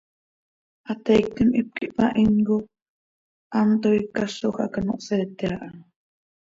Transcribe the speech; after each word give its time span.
Hateiictim 0.87 1.51
hipquih 1.57 1.93
hpahinco, 1.93 2.57
hant 3.57 3.77
toii 3.81 4.03
cazoj 4.15 4.55
hac 4.61 4.73
ano 4.79 4.93
hseete 4.99 5.45
aha. 5.55 5.69